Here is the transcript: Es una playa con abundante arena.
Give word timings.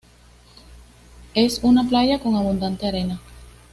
Es 1.35 1.59
una 1.63 1.83
playa 1.87 2.17
con 2.17 2.35
abundante 2.35 2.87
arena. 2.87 3.21